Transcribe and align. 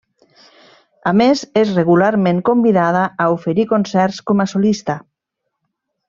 A 1.11 1.13
més 1.19 1.41
és 1.61 1.73
regularment 1.79 2.39
convidada 2.49 3.03
a 3.25 3.31
oferir 3.37 3.65
concerts 3.77 4.17
com 4.31 4.41
a 4.47 4.53
solista. 4.55 4.97